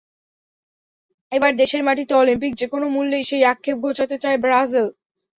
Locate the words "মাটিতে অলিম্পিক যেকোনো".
1.83-2.85